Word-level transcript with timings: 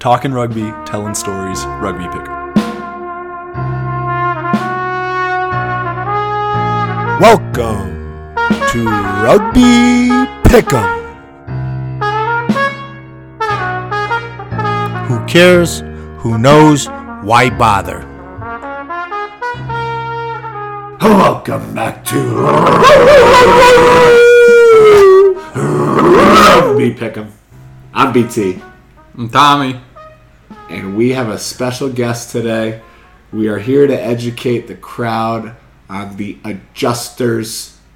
talking 0.00 0.32
rugby, 0.32 0.72
telling 0.86 1.14
stories, 1.14 1.62
rugby 1.78 2.04
pick. 2.04 2.26
Welcome 7.20 8.34
to 8.70 8.86
Rugby 9.22 10.08
Pick'em. 10.48 10.88
Who 15.06 15.26
cares? 15.26 15.82
Who 16.20 16.38
knows? 16.38 16.86
Why 17.20 17.50
bother? 17.50 17.98
Welcome 21.02 21.74
back 21.74 22.06
to 22.06 22.18
Rugby 26.56 26.94
Pick'em. 26.94 27.30
I'm 27.92 28.14
BT, 28.14 28.62
I'm 29.18 29.28
Tommy. 29.28 29.78
And 30.70 30.96
we 30.96 31.10
have 31.10 31.28
a 31.28 31.38
special 31.38 31.90
guest 31.90 32.30
today. 32.30 32.80
We 33.32 33.48
are 33.48 33.58
here 33.58 33.86
to 33.86 34.00
educate 34.00 34.68
the 34.68 34.76
crowd 34.76 35.56
on 35.88 36.16
the 36.16 36.38
adjusters. 36.44 37.76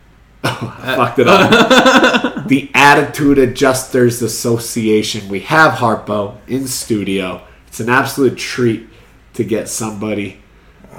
Oh, 0.47 0.79
I 0.79 0.93
uh. 0.93 0.97
fucked 0.97 1.19
it 1.21 1.27
up. 1.27 2.47
the 2.49 2.71
Attitude 2.75 3.39
Adjusters 3.39 4.21
Association. 4.21 5.27
We 5.31 5.41
have 5.41 5.79
Harpo 5.79 6.37
in 6.47 6.69
studio. 6.69 7.47
It's 7.67 7.81
an 7.81 7.89
absolute 7.89 8.37
treat 8.37 8.87
to 9.33 9.43
get 9.43 9.71
somebody 9.71 10.43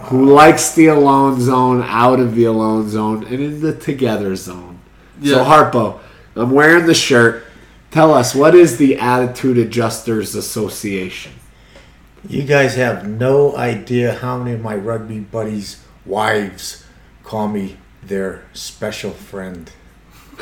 who 0.05 0.32
uh. 0.32 0.34
likes 0.34 0.73
the 0.73 0.88
alone 0.88 1.40
zone 1.40 1.84
out 1.85 2.20
of 2.20 2.34
the 2.34 2.46
alone 2.46 2.90
zone 2.90 3.23
and 3.26 3.40
in 3.40 3.62
the 3.62 3.76
together 3.76 4.35
zone. 4.35 4.80
So 5.23 5.46
Harpo, 5.46 5.99
I'm 6.35 6.49
wearing 6.49 6.88
the 6.88 6.96
shirt. 6.96 7.46
Tell 7.91 8.16
us 8.16 8.34
what 8.34 8.55
is 8.55 8.77
the 8.77 8.98
Attitude 8.98 9.60
Adjusters 9.60 10.34
Association? 10.34 11.34
You 12.27 12.41
guys 12.41 12.73
have 12.75 13.07
no 13.07 13.55
idea 13.55 14.15
how 14.15 14.39
many 14.39 14.54
of 14.54 14.62
my 14.62 14.76
rugby 14.76 15.20
buddies' 15.20 15.84
wives 16.05 16.84
call 17.23 17.48
me 17.48 17.77
their 18.01 18.43
special 18.51 19.12
friend. 19.12 19.70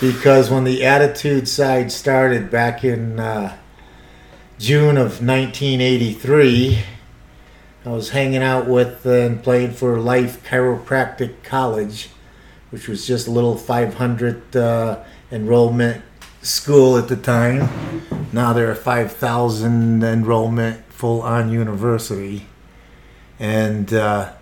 because 0.00 0.48
when 0.50 0.64
the 0.64 0.82
Attitude 0.82 1.46
side 1.46 1.92
started 1.92 2.50
back 2.50 2.84
in 2.84 3.20
uh, 3.20 3.54
June 4.58 4.96
of 4.96 5.20
1983, 5.22 6.82
I 7.84 7.88
was 7.90 8.10
hanging 8.10 8.42
out 8.42 8.66
with 8.66 9.04
and 9.04 9.42
playing 9.42 9.72
for 9.72 10.00
Life 10.00 10.42
Chiropractic 10.42 11.42
College, 11.42 12.08
which 12.70 12.88
was 12.88 13.06
just 13.06 13.26
a 13.26 13.30
little 13.30 13.58
500 13.58 14.56
uh, 14.56 15.04
enrollment 15.30 16.02
school 16.40 16.96
at 16.96 17.08
the 17.08 17.16
time. 17.16 17.68
Now 18.32 18.52
they're 18.52 18.70
a 18.70 18.76
5,000 18.76 20.02
enrollment 20.02 20.84
full 20.92 21.22
on 21.22 21.50
university. 21.50 22.46
And 23.38 23.92
uh, 23.92 24.32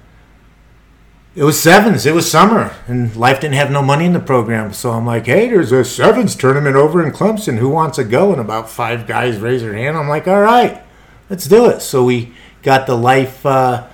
it 1.34 1.42
was 1.42 1.60
sevens. 1.60 2.06
It 2.06 2.14
was 2.14 2.30
summer, 2.30 2.72
and 2.86 3.14
Life 3.16 3.40
didn't 3.40 3.56
have 3.56 3.70
no 3.70 3.82
money 3.82 4.05
in 4.05 4.12
the 4.12 4.20
program. 4.20 4.72
So 4.72 4.92
I'm 4.92 5.05
like, 5.05 5.27
hey, 5.27 5.48
there's 5.48 5.72
a 5.72 5.84
sevens 5.84 6.36
tournament 6.36 6.77
over 6.77 7.05
in 7.05 7.12
Clemson. 7.12 7.58
Who 7.58 7.68
wants 7.68 7.96
to 7.96 8.05
go? 8.05 8.30
And 8.30 8.40
about 8.40 8.70
five 8.70 9.08
guys 9.08 9.38
raise 9.38 9.62
their 9.62 9.74
hand. 9.74 9.96
I'm 9.96 10.08
like, 10.08 10.28
all 10.28 10.40
right, 10.40 10.80
let's 11.28 11.46
do 11.46 11.66
it. 11.66 11.80
So 11.80 12.05
we 12.05 12.32
got 12.62 12.86
the 12.86 12.96
Life 12.96 13.44
uh, 13.44 13.88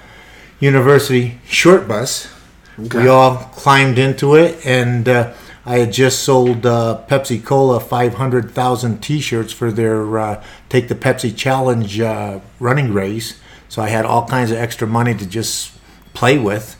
University 0.61 1.39
short 1.47 1.89
bus. 1.89 2.31
We 2.77 3.09
all 3.09 3.37
climbed 3.37 3.99
into 3.99 4.35
it, 4.35 4.65
and 4.65 5.09
uh, 5.09 5.35
I 5.67 5.79
had 5.79 5.93
just 5.93 6.23
sold 6.23 6.65
uh, 6.65 7.03
Pepsi 7.09 7.45
Cola 7.45 7.81
500,000 7.81 9.01
t 9.01 9.21
shirts 9.21 9.53
for 9.53 9.71
their 9.71 10.19
uh, 10.19 10.45
Take 10.69 10.89
the 10.89 10.95
Pepsi 10.95 11.37
Challenge 11.37 12.01
uh, 12.01 12.41
running 12.59 12.93
race. 12.93 13.39
So 13.69 13.83
I 13.83 13.89
had 13.89 14.05
all 14.05 14.27
kinds 14.27 14.51
of 14.51 14.57
extra 14.57 14.87
money 14.87 15.15
to 15.15 15.27
just 15.27 15.73
play 16.15 16.39
with. 16.39 16.77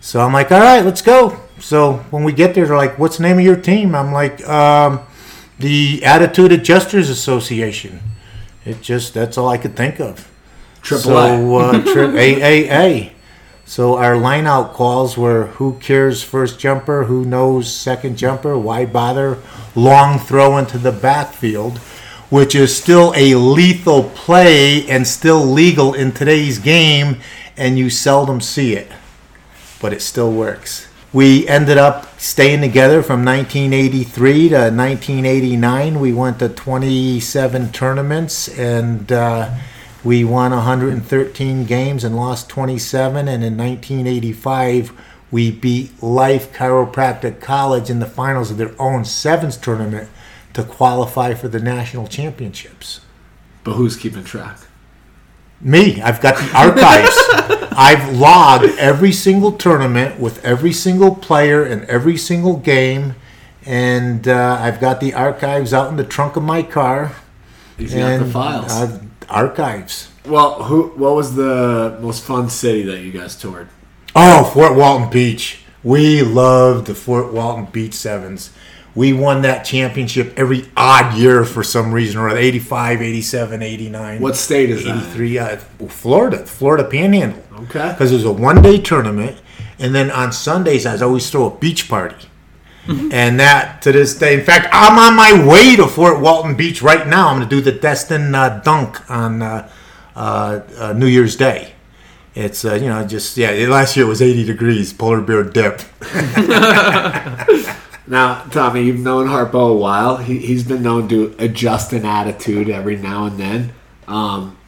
So 0.00 0.20
I'm 0.20 0.32
like, 0.32 0.52
all 0.52 0.60
right, 0.60 0.84
let's 0.84 1.00
go. 1.00 1.40
So 1.58 1.94
when 2.10 2.24
we 2.24 2.32
get 2.32 2.54
there, 2.54 2.66
they're 2.66 2.76
like, 2.76 2.98
what's 2.98 3.16
the 3.16 3.22
name 3.22 3.38
of 3.38 3.44
your 3.44 3.56
team? 3.56 3.94
I'm 3.94 4.12
like, 4.12 4.46
um, 4.46 5.00
the 5.58 6.04
Attitude 6.04 6.52
Adjusters 6.52 7.08
Association. 7.08 8.00
It 8.64 8.82
just, 8.82 9.14
that's 9.14 9.38
all 9.38 9.48
I 9.48 9.58
could 9.58 9.76
think 9.76 10.00
of. 10.00 10.30
Triple 10.82 11.02
So 11.04 11.56
uh, 11.56 11.72
tri- 11.82 11.90
AAA. 11.90 13.13
So 13.66 13.96
our 13.96 14.16
line 14.16 14.46
out 14.46 14.74
calls 14.74 15.16
were 15.16 15.46
who 15.46 15.78
cares 15.80 16.22
first 16.22 16.58
jumper, 16.58 17.04
who 17.04 17.24
knows 17.24 17.72
second 17.72 18.18
jumper, 18.18 18.58
why 18.58 18.84
bother, 18.84 19.38
long 19.74 20.18
throw 20.18 20.58
into 20.58 20.76
the 20.76 20.92
backfield, 20.92 21.78
which 22.28 22.54
is 22.54 22.76
still 22.76 23.14
a 23.16 23.34
lethal 23.34 24.04
play 24.10 24.86
and 24.88 25.06
still 25.06 25.44
legal 25.44 25.94
in 25.94 26.12
today's 26.12 26.58
game, 26.58 27.20
and 27.56 27.78
you 27.78 27.88
seldom 27.88 28.40
see 28.40 28.74
it, 28.74 28.92
but 29.80 29.94
it 29.94 30.02
still 30.02 30.30
works. 30.30 30.86
We 31.12 31.48
ended 31.48 31.78
up 31.78 32.20
staying 32.20 32.60
together 32.60 33.02
from 33.02 33.24
1983 33.24 34.48
to 34.50 34.54
1989. 34.54 36.00
We 36.00 36.12
went 36.12 36.40
to 36.40 36.50
27 36.50 37.72
tournaments 37.72 38.46
and. 38.48 39.10
Uh, 39.10 39.50
we 40.04 40.22
won 40.22 40.50
113 40.52 41.64
games 41.64 42.04
and 42.04 42.14
lost 42.14 42.48
27. 42.50 43.26
And 43.26 43.42
in 43.42 43.56
1985, 43.56 44.92
we 45.30 45.50
beat 45.50 46.02
Life 46.02 46.52
Chiropractic 46.52 47.40
College 47.40 47.90
in 47.90 47.98
the 47.98 48.06
finals 48.06 48.50
of 48.50 48.58
their 48.58 48.74
own 48.78 49.04
sevens 49.04 49.56
tournament 49.56 50.08
to 50.52 50.62
qualify 50.62 51.34
for 51.34 51.48
the 51.48 51.58
national 51.58 52.06
championships. 52.06 53.00
But 53.64 53.72
who's 53.72 53.96
keeping 53.96 54.24
track? 54.24 54.58
Me, 55.60 56.00
I've 56.02 56.20
got 56.20 56.36
the 56.36 56.56
archives. 56.56 57.16
I've 57.76 58.16
logged 58.16 58.78
every 58.78 59.10
single 59.10 59.52
tournament 59.52 60.20
with 60.20 60.44
every 60.44 60.72
single 60.72 61.14
player 61.16 61.64
and 61.64 61.84
every 61.84 62.16
single 62.18 62.58
game. 62.58 63.16
And 63.64 64.28
uh, 64.28 64.58
I've 64.60 64.80
got 64.80 65.00
the 65.00 65.14
archives 65.14 65.72
out 65.72 65.88
in 65.88 65.96
the 65.96 66.04
trunk 66.04 66.36
of 66.36 66.42
my 66.42 66.62
car. 66.62 67.16
He's 67.78 67.94
got 67.94 68.18
the 68.18 68.26
files. 68.26 68.70
uh, 68.70 69.00
archives. 69.28 70.08
well, 70.26 70.64
who? 70.64 70.88
What 70.96 71.14
was 71.14 71.34
the 71.34 71.98
most 72.00 72.24
fun 72.24 72.48
city 72.50 72.82
that 72.82 73.00
you 73.00 73.12
guys 73.12 73.36
toured? 73.36 73.68
Oh, 74.16 74.44
Fort 74.44 74.74
Walton 74.76 75.10
Beach. 75.10 75.60
We 75.82 76.22
loved 76.22 76.86
the 76.86 76.94
Fort 76.94 77.32
Walton 77.32 77.66
Beach 77.66 77.94
Sevens. 77.94 78.50
We 78.94 79.12
won 79.12 79.42
that 79.42 79.64
championship 79.64 80.32
every 80.38 80.66
odd 80.76 81.14
year 81.16 81.44
for 81.44 81.64
some 81.64 81.92
reason 81.92 82.20
or 82.20 82.28
other 82.28 82.38
85, 82.38 83.02
87, 83.02 83.60
89. 83.60 84.20
What 84.20 84.36
state 84.36 84.70
is 84.70 84.84
that? 84.84 84.96
83. 85.08 85.38
Uh, 85.38 85.56
Florida, 85.88 86.46
Florida 86.46 86.84
Panhandle. 86.84 87.42
Okay. 87.64 87.90
Because 87.90 88.12
it 88.12 88.14
was 88.14 88.24
a 88.24 88.32
one 88.32 88.62
day 88.62 88.80
tournament. 88.80 89.40
And 89.80 89.94
then 89.94 90.12
on 90.12 90.32
Sundays, 90.32 90.86
I'd 90.86 91.02
always 91.02 91.28
throw 91.28 91.46
a 91.46 91.58
beach 91.58 91.88
party. 91.88 92.28
And 92.88 93.40
that 93.40 93.82
to 93.82 93.92
this 93.92 94.16
day, 94.16 94.34
in 94.34 94.44
fact, 94.44 94.68
I'm 94.72 94.98
on 94.98 95.16
my 95.16 95.46
way 95.46 95.76
to 95.76 95.86
Fort 95.86 96.20
Walton 96.20 96.54
Beach 96.54 96.82
right 96.82 97.06
now. 97.06 97.28
I'm 97.28 97.38
going 97.38 97.48
to 97.48 97.56
do 97.56 97.62
the 97.62 97.72
Destin 97.72 98.34
uh, 98.34 98.60
dunk 98.64 99.10
on 99.10 99.42
uh, 99.42 99.70
uh, 100.14 100.60
uh, 100.76 100.92
New 100.92 101.06
Year's 101.06 101.36
Day. 101.36 101.72
It's 102.34 102.64
uh, 102.64 102.74
you 102.74 102.88
know 102.88 103.06
just 103.06 103.36
yeah. 103.36 103.50
Last 103.68 103.96
year 103.96 104.06
it 104.06 104.08
was 104.08 104.20
80 104.20 104.44
degrees, 104.44 104.92
polar 104.92 105.20
bear 105.20 105.44
dip. 105.44 105.82
Now, 108.06 108.44
Tommy, 108.50 108.82
you've 108.82 109.00
known 109.00 109.28
Harpo 109.28 109.70
a 109.70 109.76
while. 109.76 110.18
He, 110.18 110.38
he's 110.38 110.64
been 110.64 110.82
known 110.82 111.08
to 111.08 111.34
adjust 111.38 111.92
an 111.92 112.04
attitude 112.04 112.68
every 112.68 112.96
now 112.96 113.24
and 113.24 113.38
then. 113.38 113.72
Um, 114.06 114.58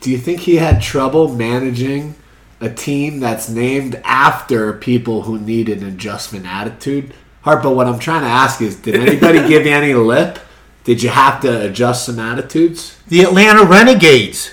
do 0.00 0.10
you 0.10 0.18
think 0.18 0.40
he 0.40 0.56
had 0.56 0.80
trouble 0.80 1.34
managing 1.34 2.14
a 2.60 2.70
team 2.70 3.18
that's 3.18 3.48
named 3.48 4.00
after 4.04 4.72
people 4.74 5.22
who 5.22 5.40
need 5.40 5.68
an 5.68 5.84
adjustment 5.84 6.46
attitude? 6.46 7.12
Harpo, 7.44 7.74
what 7.74 7.86
I'm 7.86 7.98
trying 7.98 8.22
to 8.22 8.28
ask 8.28 8.60
is, 8.62 8.76
did 8.76 8.96
anybody 8.96 9.38
give 9.48 9.66
you 9.66 9.72
any 9.72 9.94
lip? 9.94 10.38
Did 10.84 11.02
you 11.02 11.10
have 11.10 11.40
to 11.42 11.66
adjust 11.66 12.06
some 12.06 12.18
attitudes? 12.18 12.98
The 13.08 13.22
Atlanta 13.22 13.64
Renegades. 13.64 14.52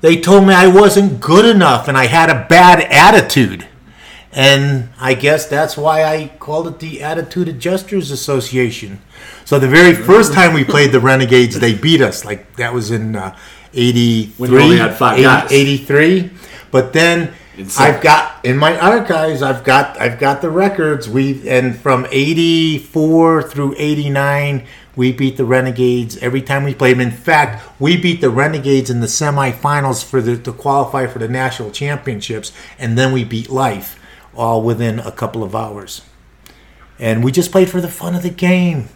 They 0.00 0.18
told 0.20 0.46
me 0.46 0.54
I 0.54 0.66
wasn't 0.66 1.20
good 1.20 1.44
enough 1.44 1.88
and 1.88 1.96
I 1.96 2.06
had 2.06 2.30
a 2.30 2.46
bad 2.48 2.80
attitude. 2.80 3.66
And 4.32 4.90
I 4.98 5.14
guess 5.14 5.46
that's 5.46 5.76
why 5.76 6.04
I 6.04 6.28
called 6.38 6.68
it 6.68 6.78
the 6.78 7.02
Attitude 7.02 7.48
Adjusters 7.48 8.10
Association. 8.10 9.02
So 9.44 9.58
the 9.58 9.68
very 9.68 9.94
first 9.94 10.32
time 10.32 10.54
we 10.54 10.62
played 10.62 10.92
the 10.92 11.00
Renegades, 11.00 11.58
they 11.58 11.74
beat 11.74 12.00
us. 12.00 12.24
Like 12.24 12.54
that 12.56 12.72
was 12.72 12.92
in 12.92 13.16
uh, 13.16 13.36
83. 13.74 14.34
When 14.36 14.50
you 14.52 14.60
only 14.60 14.78
had 14.78 14.96
five 14.96 15.18
80 15.18 15.22
guys. 15.24 15.52
83. 15.52 16.30
But 16.70 16.92
then 16.92 17.34
Insane. 17.60 17.86
I've 17.86 18.00
got 18.00 18.44
in 18.44 18.56
my 18.56 18.78
archives, 18.78 19.42
I've 19.42 19.64
got 19.64 20.00
I've 20.00 20.18
got 20.18 20.40
the 20.40 20.50
records. 20.50 21.08
We 21.08 21.46
and 21.48 21.78
from 21.78 22.06
84 22.10 23.42
through 23.42 23.74
89, 23.76 24.66
we 24.96 25.12
beat 25.12 25.36
the 25.36 25.44
Renegades 25.44 26.16
every 26.18 26.40
time 26.40 26.64
we 26.64 26.74
played 26.74 26.94
them. 26.94 27.02
In 27.02 27.10
fact, 27.10 27.62
we 27.78 27.96
beat 28.00 28.22
the 28.22 28.30
Renegades 28.30 28.88
in 28.88 29.00
the 29.00 29.06
semifinals 29.06 30.02
for 30.02 30.22
the 30.22 30.38
to 30.38 30.52
qualify 30.52 31.06
for 31.06 31.18
the 31.18 31.28
national 31.28 31.70
championships, 31.70 32.50
and 32.78 32.96
then 32.96 33.12
we 33.12 33.24
beat 33.24 33.50
Life 33.50 34.00
all 34.34 34.62
within 34.62 34.98
a 34.98 35.12
couple 35.12 35.42
of 35.42 35.54
hours. 35.54 36.02
And 36.98 37.22
we 37.22 37.30
just 37.30 37.52
played 37.52 37.68
for 37.68 37.80
the 37.80 37.88
fun 37.88 38.14
of 38.14 38.22
the 38.22 38.30
game. 38.30 38.88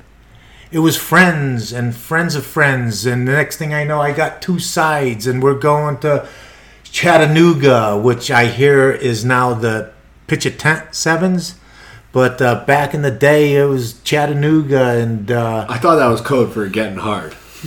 it 0.71 0.79
was 0.79 0.97
friends 0.97 1.73
and 1.73 1.95
friends 1.95 2.35
of 2.35 2.45
friends, 2.47 3.05
and 3.07 3.29
the 3.29 3.33
next 3.33 3.59
thing 3.59 3.75
I 3.75 3.85
know, 3.85 4.01
I 4.01 4.13
got 4.13 4.41
two 4.43 4.59
sides, 4.59 5.27
and 5.27 5.43
we're 5.43 5.59
going 5.59 5.99
to 5.99 6.27
Chattanooga, 6.95 7.99
which 7.99 8.31
I 8.31 8.47
hear 8.47 8.93
is 8.93 9.25
now 9.25 9.53
the 9.53 9.91
pitch 10.29 10.47
a 10.47 10.51
tent 10.53 10.95
sevens. 10.95 11.57
But 12.13 12.41
uh, 12.41 12.65
back 12.67 12.95
in 12.95 13.03
the 13.03 13.11
day, 13.11 13.57
it 13.57 13.65
was 13.65 14.01
Chattanooga, 14.03 14.91
and 14.91 15.29
uh, 15.29 15.67
I 15.69 15.79
thought 15.79 15.97
that 15.97 16.07
was 16.07 16.21
code 16.21 16.53
for 16.53 16.69
getting 16.69 16.99
hard. 16.99 17.33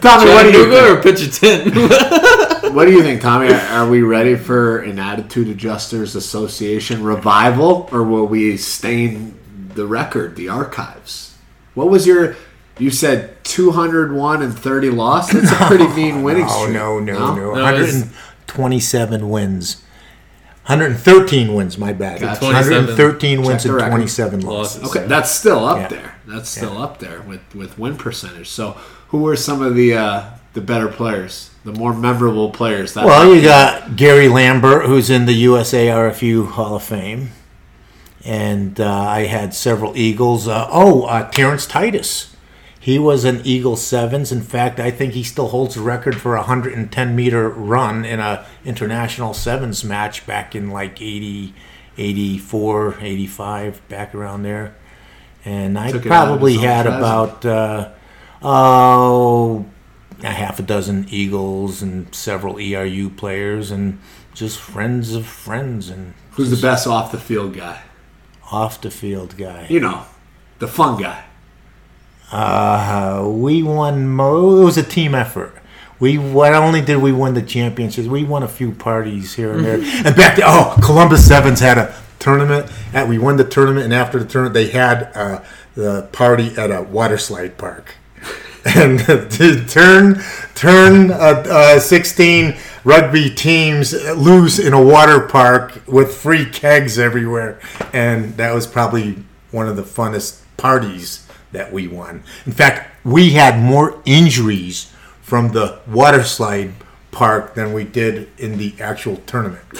Tommy, 0.00 0.30
what 0.30 0.44
do 0.44 0.52
you 0.52 0.70
Chattanooga 0.70 0.80
think? 0.80 0.98
or 0.98 1.02
pitch 1.02 1.22
a 1.22 1.30
tent? 1.30 1.74
What 2.70 2.84
do 2.84 2.92
you 2.92 3.02
think, 3.02 3.20
Tommy? 3.20 3.52
Are 3.52 3.90
we 3.90 4.02
ready 4.02 4.36
for 4.36 4.78
an 4.78 5.00
Attitude 5.00 5.48
Adjusters 5.48 6.14
Association 6.14 7.02
revival, 7.02 7.88
or 7.90 8.04
will 8.04 8.26
we 8.26 8.56
stain 8.58 9.34
the 9.74 9.88
record, 9.88 10.36
the 10.36 10.50
archives? 10.50 11.36
What 11.74 11.88
was 11.88 12.06
your? 12.06 12.36
You 12.80 12.90
said 12.90 13.44
201 13.44 14.42
and 14.42 14.58
30 14.58 14.90
loss. 14.90 15.32
That's 15.32 15.52
a 15.52 15.54
pretty 15.66 15.86
mean 15.94 16.22
winning 16.22 16.46
oh 16.48 16.62
streak. 16.62 16.74
no, 16.74 16.98
no, 16.98 17.34
no, 17.34 17.54
No, 17.54 17.74
it's- 17.74 17.92
127 17.94 19.28
wins. 19.28 19.82
113 20.66 21.54
wins, 21.54 21.78
my 21.78 21.92
bad. 21.92 22.20
Gotcha. 22.20 22.44
113 22.44 23.42
wins 23.42 23.64
and 23.64 23.78
27 23.78 24.40
losses. 24.40 24.82
Losses. 24.82 24.96
Okay, 24.96 25.06
that's 25.08 25.30
still 25.30 25.64
up 25.64 25.78
Yeah. 25.78 25.88
there. 25.88 26.14
That's 26.26 26.48
still 26.48 26.78
up 26.80 26.98
there 26.98 27.22
with 27.22 27.40
with 27.54 27.78
win 27.78 27.96
percentage. 27.96 28.48
So, 28.48 28.76
who 29.08 29.18
were 29.18 29.34
some 29.36 29.62
of 29.62 29.74
the 29.74 29.94
uh, 29.94 30.24
the 30.52 30.60
better 30.60 30.86
players, 30.88 31.50
the 31.64 31.72
more 31.72 31.92
memorable 31.92 32.50
players? 32.50 32.94
That 32.94 33.04
Well, 33.04 33.34
you 33.34 33.42
got 33.42 33.96
Gary 33.96 34.28
Lambert, 34.28 34.86
who's 34.86 35.10
in 35.10 35.26
the 35.26 35.32
USA 35.32 35.88
RFU 35.88 36.46
Hall 36.50 36.76
of 36.76 36.84
Fame, 36.84 37.30
and 38.24 38.78
uh, 38.80 38.88
I 38.88 39.26
had 39.26 39.54
several 39.54 39.96
Eagles. 39.96 40.46
Uh, 40.46 40.68
oh, 40.70 41.02
uh, 41.04 41.28
Terrence 41.30 41.66
Titus. 41.66 42.36
He 42.82 42.98
was 42.98 43.26
an 43.26 43.42
Eagle 43.44 43.76
sevens. 43.76 44.32
In 44.32 44.40
fact, 44.40 44.80
I 44.80 44.90
think 44.90 45.12
he 45.12 45.22
still 45.22 45.48
holds 45.48 45.74
the 45.74 45.82
record 45.82 46.16
for 46.16 46.34
a 46.34 46.40
110 46.40 47.14
meter 47.14 47.48
run 47.50 48.06
in 48.06 48.20
a 48.20 48.46
international 48.64 49.34
sevens 49.34 49.84
match 49.84 50.26
back 50.26 50.56
in 50.56 50.70
like 50.70 51.00
80, 51.00 51.54
84, 51.98 52.96
85, 53.00 53.88
back 53.88 54.14
around 54.14 54.44
there. 54.44 54.74
And 55.44 55.78
I 55.78 55.90
Took 55.92 56.06
it 56.06 56.12
out 56.12 56.22
of 56.22 56.28
probably 56.28 56.56
had 56.56 56.86
about 56.86 57.44
uh, 57.44 57.90
oh 58.42 59.66
a 60.22 60.28
half 60.28 60.58
a 60.58 60.62
dozen 60.62 61.06
Eagles 61.10 61.82
and 61.82 62.14
several 62.14 62.58
ERU 62.58 63.10
players 63.10 63.70
and 63.70 64.00
just 64.34 64.58
friends 64.58 65.14
of 65.14 65.26
friends 65.26 65.90
and 65.90 66.14
who's 66.32 66.50
the 66.50 66.60
best 66.66 66.86
off 66.86 67.12
the 67.12 67.18
field 67.18 67.54
guy? 67.54 67.82
off 68.50 68.80
the 68.80 68.90
field 68.90 69.36
guy. 69.36 69.66
You 69.68 69.80
know, 69.80 70.04
the 70.58 70.68
fun 70.68 71.00
guy. 71.00 71.24
Uh, 72.30 73.28
we 73.28 73.62
won. 73.62 74.08
Mo- 74.08 74.60
it 74.60 74.64
was 74.64 74.78
a 74.78 74.82
team 74.82 75.14
effort. 75.14 75.56
We 75.98 76.16
what 76.16 76.54
only 76.54 76.80
did 76.80 76.98
we 76.98 77.12
win 77.12 77.34
the 77.34 77.42
championships? 77.42 78.08
We 78.08 78.24
won 78.24 78.42
a 78.42 78.48
few 78.48 78.72
parties 78.72 79.34
here 79.34 79.52
and 79.52 79.64
there. 79.64 79.80
and 80.06 80.16
back 80.16 80.36
to 80.36 80.42
oh, 80.44 80.76
Columbus 80.82 81.26
Sevens 81.26 81.60
had 81.60 81.76
a 81.76 81.94
tournament. 82.18 82.70
And 82.92 83.08
we 83.08 83.18
won 83.18 83.36
the 83.36 83.44
tournament, 83.44 83.84
and 83.84 83.94
after 83.94 84.18
the 84.18 84.24
tournament, 84.24 84.54
they 84.54 84.68
had 84.68 85.10
uh, 85.14 85.42
the 85.74 86.08
party 86.12 86.54
at 86.56 86.70
a 86.70 86.82
water 86.82 87.18
slide 87.18 87.58
park. 87.58 87.94
And 88.62 88.98
to 89.06 89.64
turn 89.64 90.22
turn 90.54 91.10
uh, 91.10 91.44
uh, 91.48 91.80
sixteen 91.80 92.58
rugby 92.84 93.30
teams 93.30 93.94
loose 93.94 94.58
in 94.58 94.74
a 94.74 94.82
water 94.82 95.20
park 95.20 95.80
with 95.86 96.14
free 96.14 96.44
kegs 96.44 96.98
everywhere, 96.98 97.58
and 97.94 98.36
that 98.36 98.54
was 98.54 98.66
probably 98.66 99.24
one 99.50 99.66
of 99.66 99.76
the 99.76 99.82
funnest 99.82 100.42
parties 100.58 101.26
that 101.52 101.72
we 101.72 101.88
won. 101.88 102.22
In 102.46 102.52
fact, 102.52 102.90
we 103.04 103.30
had 103.30 103.58
more 103.58 104.00
injuries 104.04 104.92
from 105.22 105.48
the 105.52 105.78
water 105.86 106.22
slide 106.24 106.72
park 107.10 107.54
than 107.54 107.72
we 107.72 107.84
did 107.84 108.28
in 108.38 108.56
the 108.58 108.74
actual 108.80 109.16
tournament. 109.26 109.64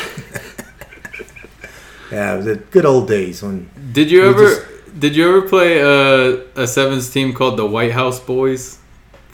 yeah, 2.13 2.35
it 2.35 2.37
was 2.39 2.47
the 2.47 2.57
good 2.57 2.85
old 2.85 3.09
days 3.09 3.43
when 3.43 3.71
Did 3.93 4.11
you 4.11 4.29
ever? 4.29 4.49
just- 4.57 4.67
Did 4.99 5.15
you 5.15 5.29
ever 5.29 5.43
play 5.49 5.81
uh, 5.81 6.39
a 6.57 6.67
sevens 6.67 7.09
team 7.11 7.33
called 7.33 7.57
the 7.57 7.65
White 7.67 7.93
House 7.93 8.19
Boys? 8.19 8.79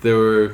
There 0.03 0.17
were. 0.17 0.53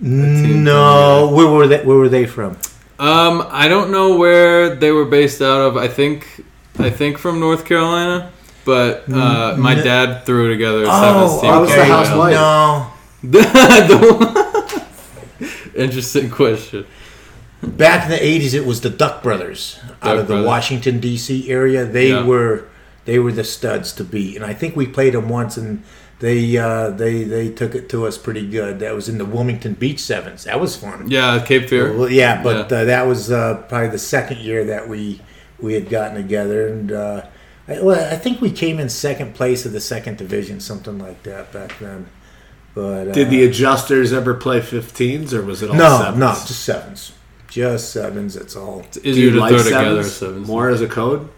no, 0.00 1.30
where 1.34 1.48
were 1.48 1.66
they? 1.66 1.84
Where 1.84 1.96
were 1.96 2.08
they 2.08 2.26
from? 2.26 2.56
Um, 2.98 3.44
I 3.50 3.66
don't 3.68 3.90
know 3.90 4.16
where 4.16 4.74
they 4.74 4.90
were 4.92 5.04
based 5.04 5.42
out 5.42 5.60
of. 5.60 5.76
I 5.76 5.88
think, 5.88 6.44
I 6.78 6.88
think 6.90 7.18
from 7.18 7.40
North 7.40 7.64
Carolina. 7.64 8.30
But 8.66 9.04
uh, 9.10 9.56
my 9.56 9.76
Mm, 9.76 9.84
dad 9.84 10.26
threw 10.26 10.50
together 10.50 10.84
a 10.84 10.88
Oh, 10.90 11.00
sevens 11.00 11.40
team. 11.40 11.60
Was 11.62 11.74
the 11.74 11.84
house 11.86 12.08
White 12.10 12.34
like? 12.34 12.34
No, 12.34 12.86
The- 13.22 14.84
Interesting 15.74 16.30
question. 16.30 16.84
back 17.62 18.04
in 18.04 18.10
the 18.10 18.16
'80s, 18.18 18.54
it 18.54 18.66
was 18.66 18.80
the 18.80 18.90
Duck 18.90 19.22
Brothers 19.22 19.78
out 20.02 20.12
Duck 20.14 20.18
of 20.20 20.26
the 20.28 20.34
Brothers. 20.34 20.46
Washington 20.46 21.00
D.C. 21.00 21.50
area. 21.50 21.84
They 21.84 22.10
Yeah. 22.10 22.24
were 22.24 22.64
they 23.04 23.18
were 23.18 23.32
the 23.32 23.44
studs 23.44 23.92
to 23.92 24.04
beat, 24.04 24.36
and 24.36 24.44
I 24.44 24.52
think 24.54 24.74
we 24.74 24.86
played 24.86 25.14
them 25.14 25.28
once, 25.28 25.56
and 25.56 25.82
they 26.20 26.56
uh, 26.56 26.90
they 26.90 27.24
they 27.24 27.50
took 27.50 27.74
it 27.74 27.88
to 27.90 28.06
us 28.06 28.16
pretty 28.18 28.46
good. 28.48 28.78
That 28.80 28.94
was 28.94 29.08
in 29.08 29.18
the 29.18 29.24
Wilmington 29.26 29.74
Beach 29.74 30.00
Sevens. 30.00 30.44
That 30.44 30.58
was 30.60 30.74
fun. 30.76 31.10
Yeah, 31.10 31.38
Cape 31.46 31.68
Fear. 31.68 31.96
Well, 31.96 32.10
yeah, 32.10 32.42
but 32.42 32.70
Yeah. 32.70 32.78
Uh, 32.78 32.84
that 32.84 33.06
was 33.06 33.30
uh, 33.30 33.62
probably 33.68 33.88
the 33.90 33.98
second 33.98 34.38
year 34.38 34.64
that 34.64 34.88
we 34.88 35.20
we 35.60 35.74
had 35.74 35.88
gotten 35.90 36.16
together, 36.16 36.68
and 36.68 36.90
uh, 36.92 37.22
I, 37.68 37.80
well, 37.82 38.12
I 38.12 38.16
think 38.16 38.40
we 38.40 38.50
came 38.50 38.78
in 38.78 38.88
second 38.88 39.34
place 39.34 39.66
of 39.66 39.72
the 39.72 39.80
second 39.80 40.18
division, 40.18 40.60
something 40.60 40.98
like 40.98 41.22
that 41.24 41.52
back 41.52 41.78
then. 41.78 42.06
But 42.74 43.08
uh, 43.08 43.12
Did 43.12 43.30
the 43.30 43.44
adjusters 43.44 44.12
ever 44.12 44.34
play 44.34 44.60
15s, 44.60 45.32
or 45.32 45.42
was 45.42 45.62
it 45.62 45.70
all 45.70 45.76
no, 45.76 45.98
sevens? 45.98 46.18
no, 46.18 46.28
just 46.32 46.60
sevens, 46.64 47.12
just 47.48 47.90
sevens. 47.92 48.34
That's 48.34 48.54
all. 48.54 48.80
It's 48.80 48.98
Do 48.98 49.08
easier 49.08 49.24
you 49.26 49.30
to 49.32 49.40
like 49.40 49.50
throw 49.54 49.62
together 49.64 50.02
sevens 50.02 50.12
sevens. 50.12 50.46
more 50.46 50.68
as 50.68 50.80
a 50.82 50.86
code? 50.88 51.28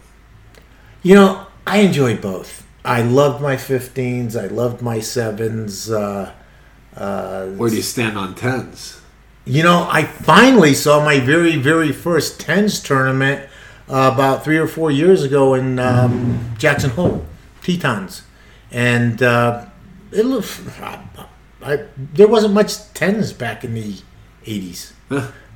You 1.01 1.15
know, 1.15 1.47
I 1.65 1.77
enjoy 1.79 2.17
both. 2.17 2.65
I 2.83 3.01
loved 3.01 3.41
my 3.41 3.55
15s. 3.55 4.35
I 4.41 4.47
loved 4.47 4.81
my 4.81 4.99
sevens. 4.99 5.89
Uh, 5.89 6.33
uh, 6.95 7.45
Where 7.47 7.69
do 7.69 7.75
you 7.75 7.81
stand 7.81 8.17
on 8.17 8.35
10s? 8.35 8.99
You 9.45 9.63
know, 9.63 9.87
I 9.89 10.03
finally 10.03 10.73
saw 10.73 11.03
my 11.03 11.19
very, 11.19 11.55
very 11.55 11.91
first 11.91 12.39
tens 12.39 12.81
tournament 12.81 13.48
uh, 13.89 14.11
about 14.13 14.43
three 14.43 14.57
or 14.57 14.67
four 14.67 14.91
years 14.91 15.23
ago 15.23 15.53
in 15.55 15.79
um, 15.79 16.39
Jackson 16.57 16.91
Hole, 16.91 17.25
Tetons, 17.63 18.23
and 18.71 19.21
uh, 19.23 19.65
it 20.11 20.25
looked. 20.25 20.61
I, 21.61 21.85
there 22.13 22.27
wasn't 22.27 22.53
much 22.53 22.93
tens 22.93 23.33
back 23.33 23.63
in 23.63 23.73
the 23.73 23.95
'80s, 24.45 24.93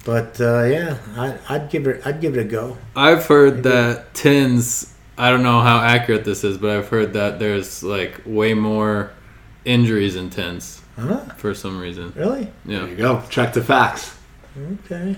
but 0.06 0.40
uh, 0.42 0.64
yeah, 0.64 0.98
I, 1.16 1.38
I'd 1.56 1.70
give 1.70 1.88
it. 1.88 2.06
I'd 2.06 2.20
give 2.22 2.36
it 2.38 2.42
a 2.42 2.44
go. 2.44 2.78
I've 2.96 3.26
heard 3.26 3.64
that 3.64 4.14
tens. 4.14 4.94
I 5.18 5.30
don't 5.30 5.44
know 5.44 5.62
how 5.62 5.78
accurate 5.80 6.26
this 6.26 6.44
is, 6.44 6.58
but 6.58 6.72
I've 6.72 6.90
heard 6.90 7.14
that 7.14 7.38
there's 7.40 7.84
like 7.84 8.22
way 8.26 8.54
more 8.56 9.12
injuries 9.64 10.16
in 10.16 10.30
tens 10.32 10.82
Huh? 10.98 11.20
for 11.38 11.54
some 11.54 11.80
reason. 11.80 12.12
Really? 12.16 12.52
There 12.66 12.82
Yeah. 12.82 12.88
you 12.88 12.96
go. 12.96 13.24
Check 13.30 13.54
the 13.54 13.64
facts. 13.64 14.16
Okay. 14.86 15.16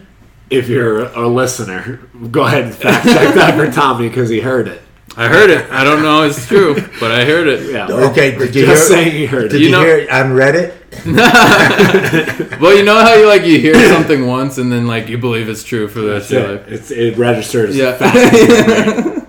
If 0.50 0.70
you're 0.70 1.06
a 1.06 1.28
listener, 1.28 2.00
go 2.32 2.44
ahead 2.46 2.66
and 2.66 2.74
fact 2.75 3.06
check 3.06 3.34
that 3.36 3.56
for 3.58 3.72
Tommy 3.72 4.08
because 4.10 4.30
he 4.30 4.40
heard 4.40 4.68
it. 4.68 4.82
I 5.18 5.28
heard 5.28 5.50
it. 5.50 5.70
I 5.72 5.84
don't 5.84 6.04
know 6.04 6.24
it's 6.24 6.46
true, 6.46 6.75
but 7.00 7.10
I 7.12 7.24
heard 7.25 7.48
it. 7.48 7.72
Yeah. 7.72 7.88
Okay. 7.88 8.38
Did 8.38 8.54
you 8.54 8.66
just 8.66 8.90
hear? 8.90 8.98
saying 8.98 9.12
he 9.16 9.25
heard 9.25 9.50
Did 9.52 9.56
it. 9.56 9.60
you, 9.62 9.66
You 9.68 9.72
know- 9.72 9.82
hear 9.82 9.98
it 10.00 10.10
on 10.10 10.32
Reddit? 10.32 10.74
Well, 12.62 12.75
you 12.75 12.84
know 12.84 13.00
how 13.00 13.14
you 13.16 13.28
like 13.28 13.44
you 13.44 13.60
hear 13.60 13.75
something 13.94 14.28
once 14.28 14.58
and 14.58 14.72
then 14.72 14.88
like 14.88 15.08
you 15.10 15.18
believe 15.18 15.50
it's 15.50 15.64
true 15.64 15.88
for 15.88 16.00
the 16.02 16.12
rest 16.14 16.32
of 16.32 16.42
your 16.42 16.52
it. 16.56 16.62
life. 16.62 16.72
It's, 16.72 16.92
it 16.92 17.18
registers. 17.18 17.75
Yeah. 17.75 17.98
fact. 17.98 19.22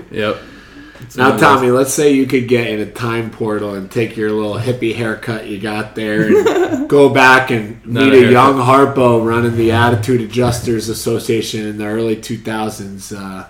Yep. 0.10 0.36
It's 1.10 1.16
now, 1.16 1.30
one 1.30 1.34
of 1.34 1.40
Tommy, 1.40 1.70
let's 1.72 1.92
say 1.92 2.12
you 2.12 2.24
could 2.24 2.46
get 2.46 2.68
in 2.68 2.78
a 2.78 2.86
time 2.86 3.32
portal 3.32 3.74
and 3.74 3.90
take 3.90 4.16
your 4.16 4.30
little 4.30 4.54
hippie 4.54 4.94
haircut 4.94 5.48
you 5.48 5.58
got 5.58 5.96
there 5.96 6.28
and 6.28 6.88
go 6.88 7.08
back 7.08 7.50
and 7.50 7.84
meet 7.84 8.12
a 8.12 8.28
a, 8.28 8.30
young 8.30 8.54
Harpo 8.54 9.26
running 9.26 9.56
the 9.56 9.72
Attitude 9.72 10.20
Adjusters 10.20 10.88
Association 10.88 11.66
in 11.66 11.78
the 11.78 11.86
early 11.86 12.14
2000s. 12.14 13.12
Uh, 13.12 13.48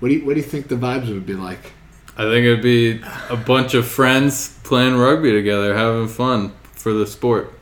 what 0.00 0.10
do 0.10 0.16
you 0.16 0.26
what 0.26 0.34
do 0.34 0.40
you 0.40 0.46
think 0.46 0.68
the 0.68 0.74
vibes 0.74 1.08
would 1.08 1.24
be 1.24 1.32
like? 1.32 1.72
I 2.14 2.24
think 2.24 2.44
it'd 2.44 2.60
be 2.60 3.00
a 3.30 3.38
bunch 3.38 3.72
of 3.72 3.86
friends 3.88 4.58
playing 4.62 4.98
rugby 4.98 5.32
together, 5.32 5.74
having 5.74 6.08
fun 6.08 6.52
for 6.60 6.92
the 6.92 7.06
sport. 7.06 7.54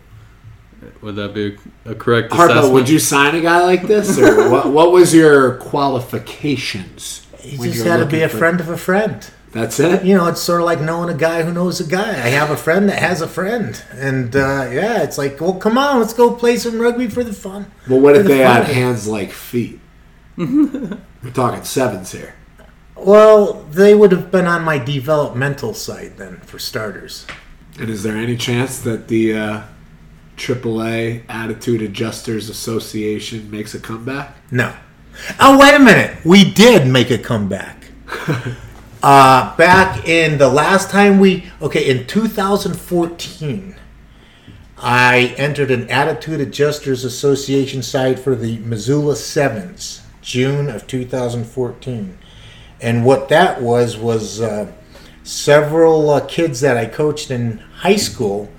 Would 1.02 1.14
that 1.14 1.34
be 1.34 1.56
a 1.84 1.94
correct 1.94 2.32
Harpo, 2.32 2.46
assessment? 2.46 2.74
would 2.74 2.88
you 2.88 2.98
sign 2.98 3.36
a 3.36 3.40
guy 3.40 3.62
like 3.62 3.82
this, 3.82 4.18
or 4.18 4.50
what? 4.50 4.72
What 4.72 4.90
was 4.90 5.14
your 5.14 5.58
qualifications? 5.58 7.24
You 7.44 7.70
just 7.70 7.86
had 7.86 7.98
to 7.98 8.06
be 8.06 8.22
a 8.22 8.28
for- 8.28 8.38
friend 8.38 8.60
of 8.60 8.68
a 8.68 8.76
friend. 8.76 9.30
That's 9.52 9.80
it. 9.80 10.04
you 10.04 10.14
know, 10.14 10.26
it's 10.26 10.40
sort 10.40 10.60
of 10.60 10.66
like 10.66 10.80
knowing 10.80 11.08
a 11.08 11.16
guy 11.16 11.42
who 11.42 11.52
knows 11.52 11.80
a 11.80 11.86
guy. 11.86 12.10
I 12.10 12.28
have 12.28 12.50
a 12.50 12.56
friend 12.56 12.88
that 12.88 12.98
has 12.98 13.22
a 13.22 13.28
friend, 13.28 13.80
and 13.92 14.34
uh, 14.36 14.68
yeah, 14.70 15.02
it's 15.02 15.16
like, 15.16 15.40
well, 15.40 15.54
come 15.54 15.78
on, 15.78 16.00
let's 16.00 16.12
go 16.12 16.34
play 16.34 16.56
some 16.56 16.78
rugby 16.78 17.08
for 17.08 17.24
the 17.24 17.32
fun. 17.32 17.70
Well, 17.88 18.00
what 18.00 18.16
if 18.16 18.24
the 18.24 18.28
they 18.28 18.44
fun 18.44 18.62
had 18.62 18.66
hands 18.66 19.06
like 19.08 19.30
feet? 19.32 19.80
We're 20.36 20.98
talking 21.32 21.64
sevens 21.64 22.12
here. 22.12 22.34
Well, 22.96 23.62
they 23.70 23.94
would 23.94 24.12
have 24.12 24.30
been 24.30 24.46
on 24.46 24.62
my 24.62 24.78
developmental 24.78 25.74
side 25.74 26.16
then, 26.16 26.38
for 26.40 26.58
starters. 26.58 27.26
And 27.78 27.90
is 27.90 28.02
there 28.02 28.16
any 28.16 28.36
chance 28.36 28.80
that 28.80 29.08
the 29.08 29.34
uh, 29.34 29.62
AAA 30.36 31.24
Attitude 31.28 31.82
Adjusters 31.82 32.48
Association 32.48 33.50
makes 33.50 33.74
a 33.74 33.80
comeback? 33.80 34.34
No. 34.50 34.74
Oh, 35.40 35.58
wait 35.58 35.74
a 35.74 35.78
minute. 35.78 36.24
We 36.24 36.50
did 36.50 36.86
make 36.86 37.10
a 37.10 37.18
comeback. 37.18 37.86
uh, 39.02 39.56
back 39.56 40.06
in 40.06 40.38
the 40.38 40.48
last 40.48 40.90
time 40.90 41.18
we, 41.18 41.46
okay, 41.60 41.88
in 41.88 42.06
2014, 42.06 43.76
I 44.78 45.34
entered 45.38 45.70
an 45.70 45.88
Attitude 45.88 46.40
Adjusters 46.40 47.04
Association 47.04 47.82
side 47.82 48.20
for 48.20 48.34
the 48.34 48.58
Missoula 48.58 49.16
Sevens, 49.16 50.02
June 50.20 50.68
of 50.68 50.86
2014. 50.86 52.18
And 52.80 53.04
what 53.04 53.28
that 53.30 53.62
was 53.62 53.96
was 53.96 54.40
uh, 54.40 54.70
several 55.22 56.10
uh, 56.10 56.26
kids 56.26 56.60
that 56.60 56.76
I 56.76 56.86
coached 56.86 57.30
in 57.30 57.58
high 57.58 57.96
school. 57.96 58.50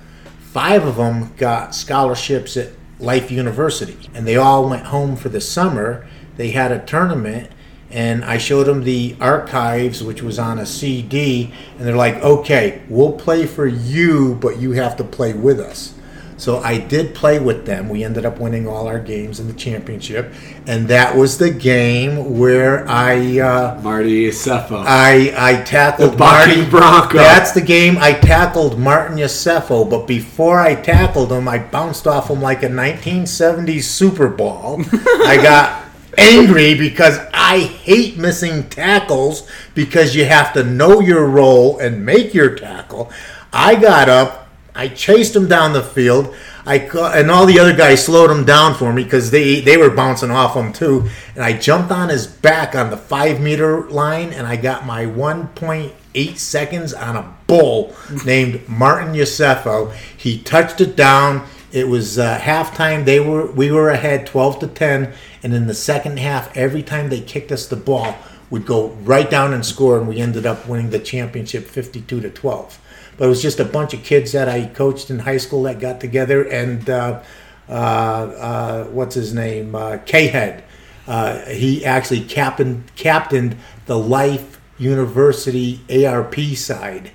Five 0.52 0.84
of 0.84 0.96
them 0.96 1.34
got 1.36 1.74
scholarships 1.74 2.56
at 2.56 2.72
Life 2.98 3.30
University, 3.30 4.10
and 4.12 4.26
they 4.26 4.36
all 4.36 4.68
went 4.68 4.86
home 4.86 5.14
for 5.14 5.28
the 5.28 5.40
summer. 5.40 6.06
They 6.36 6.50
had 6.50 6.72
a 6.72 6.84
tournament, 6.84 7.50
and 7.90 8.24
I 8.24 8.38
showed 8.38 8.64
them 8.64 8.84
the 8.84 9.16
archives, 9.20 10.02
which 10.02 10.22
was 10.22 10.38
on 10.38 10.58
a 10.58 10.66
CD, 10.66 11.52
and 11.78 11.86
they're 11.86 11.96
like, 11.96 12.22
"Okay, 12.22 12.82
we'll 12.88 13.12
play 13.12 13.46
for 13.46 13.66
you, 13.66 14.36
but 14.40 14.58
you 14.58 14.72
have 14.72 14.96
to 14.96 15.04
play 15.04 15.32
with 15.32 15.58
us." 15.58 15.94
So 16.38 16.58
I 16.58 16.78
did 16.78 17.16
play 17.16 17.40
with 17.40 17.66
them. 17.66 17.88
We 17.88 18.04
ended 18.04 18.24
up 18.24 18.38
winning 18.38 18.68
all 18.68 18.86
our 18.86 19.00
games 19.00 19.40
in 19.40 19.48
the 19.48 19.52
championship, 19.54 20.32
and 20.68 20.86
that 20.86 21.16
was 21.16 21.36
the 21.36 21.50
game 21.50 22.38
where 22.38 22.88
I 22.88 23.40
uh, 23.40 23.80
Marty 23.82 24.28
Cepho. 24.28 24.84
I 24.86 25.34
I 25.36 25.62
tackled 25.64 26.16
Marty 26.16 26.64
Bronco. 26.64 27.18
That's 27.18 27.50
the 27.50 27.60
game 27.60 27.98
I 27.98 28.12
tackled 28.12 28.78
Martin 28.78 29.18
Iosefo, 29.18 29.90
but 29.90 30.06
before 30.06 30.60
I 30.60 30.76
tackled 30.76 31.32
him, 31.32 31.48
I 31.48 31.58
bounced 31.58 32.06
off 32.06 32.30
him 32.30 32.40
like 32.40 32.62
a 32.62 32.68
1970s 32.68 33.82
Super 33.82 34.28
Ball. 34.28 34.80
I 34.92 35.40
got 35.42 35.87
angry 36.18 36.74
because 36.74 37.18
I 37.32 37.60
hate 37.60 38.18
missing 38.18 38.68
tackles 38.68 39.48
because 39.74 40.14
you 40.14 40.24
have 40.26 40.52
to 40.52 40.64
know 40.64 41.00
your 41.00 41.26
role 41.26 41.78
and 41.78 42.04
make 42.04 42.34
your 42.34 42.54
tackle. 42.56 43.10
I 43.52 43.76
got 43.76 44.08
up, 44.08 44.48
I 44.74 44.88
chased 44.88 45.34
him 45.34 45.48
down 45.48 45.72
the 45.72 45.82
field. 45.82 46.34
I 46.66 46.76
and 47.16 47.30
all 47.30 47.46
the 47.46 47.58
other 47.58 47.74
guys 47.74 48.04
slowed 48.04 48.30
him 48.30 48.44
down 48.44 48.74
for 48.74 48.92
me 48.92 49.02
because 49.02 49.30
they 49.30 49.60
they 49.60 49.78
were 49.78 49.88
bouncing 49.88 50.30
off 50.30 50.54
him 50.54 50.72
too. 50.72 51.08
And 51.34 51.42
I 51.42 51.54
jumped 51.54 51.90
on 51.90 52.10
his 52.10 52.26
back 52.26 52.74
on 52.74 52.90
the 52.90 52.96
five 52.96 53.40
meter 53.40 53.88
line, 53.88 54.34
and 54.34 54.46
I 54.46 54.56
got 54.56 54.84
my 54.84 55.06
1.8 55.06 56.36
seconds 56.36 56.92
on 56.92 57.16
a 57.16 57.34
bull 57.46 57.96
named 58.26 58.68
Martin 58.68 59.14
Iosefo. 59.14 59.94
He 60.16 60.42
touched 60.42 60.82
it 60.82 60.94
down. 60.94 61.48
It 61.72 61.88
was 61.88 62.18
uh, 62.18 62.38
halftime. 62.38 63.06
They 63.06 63.20
were 63.20 63.50
we 63.50 63.70
were 63.70 63.88
ahead 63.88 64.26
12 64.26 64.58
to 64.60 64.66
10, 64.66 65.14
and 65.42 65.54
in 65.54 65.66
the 65.66 65.74
second 65.74 66.18
half, 66.18 66.56
every 66.56 66.82
time 66.82 67.08
they 67.08 67.20
kicked 67.20 67.52
us 67.52 67.66
the 67.66 67.76
ball, 67.76 68.16
we'd 68.50 68.66
go 68.66 68.88
right 69.02 69.30
down 69.30 69.52
and 69.52 69.64
score, 69.64 69.98
and 69.98 70.08
we 70.08 70.18
ended 70.20 70.46
up 70.46 70.68
winning 70.68 70.90
the 70.90 70.98
championship 70.98 71.66
52 71.66 72.20
to 72.20 72.30
12 72.30 72.78
but 73.18 73.24
it 73.24 73.28
was 73.28 73.42
just 73.42 73.58
a 73.60 73.64
bunch 73.64 73.92
of 73.92 74.02
kids 74.04 74.32
that 74.32 74.48
I 74.48 74.66
coached 74.66 75.10
in 75.10 75.18
high 75.18 75.36
school 75.36 75.64
that 75.64 75.80
got 75.80 76.00
together, 76.00 76.44
and 76.44 76.88
uh, 76.88 77.20
uh, 77.68 77.72
uh, 77.72 78.84
what's 78.84 79.16
his 79.16 79.34
name, 79.34 79.74
uh, 79.74 79.98
K-Head. 80.06 80.64
Uh, 81.06 81.40
he 81.46 81.84
actually 81.84 82.20
captained 82.20 82.94
captained 82.94 83.56
the 83.86 83.98
Life 83.98 84.60
University 84.78 85.80
ARP 86.06 86.36
side 86.54 87.10